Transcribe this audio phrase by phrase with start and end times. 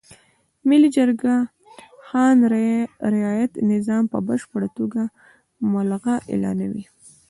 [0.67, 1.33] ملي جرګه
[2.07, 2.37] خان
[3.21, 5.01] رعیت نظام په بشپړه توګه
[5.71, 6.85] ملغا اعلانوي.